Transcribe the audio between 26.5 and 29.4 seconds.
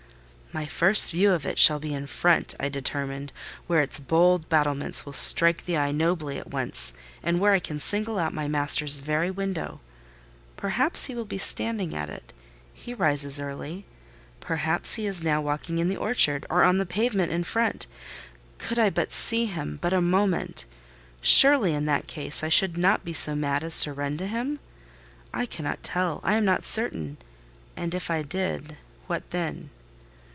certain. And if I did—what